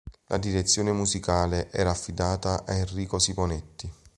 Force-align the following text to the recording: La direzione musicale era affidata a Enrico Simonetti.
La 0.29 0.37
direzione 0.39 0.91
musicale 0.91 1.69
era 1.69 1.91
affidata 1.91 2.63
a 2.65 2.73
Enrico 2.73 3.19
Simonetti. 3.19 3.91